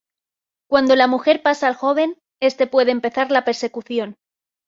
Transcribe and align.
Cuándo 0.67 0.95
la 0.95 1.05
mujer 1.05 1.43
pasa 1.43 1.67
al 1.67 1.75
joven, 1.75 2.17
este 2.41 2.65
puede 2.65 2.89
empezar 2.91 3.29
la 3.29 3.45
persecución. 3.45 4.15